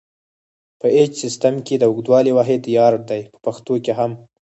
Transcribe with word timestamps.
په 0.79 0.87
ایچ 0.95 1.11
سیسټم 1.23 1.55
کې 1.65 1.75
د 1.77 1.83
اوږدوالي 1.91 2.31
واحد 2.37 2.61
یارډ 2.77 3.01
دی 3.09 3.21
په 3.31 3.37
پښتو 3.45 3.73
کې 3.83 3.93
هم. 3.99 4.11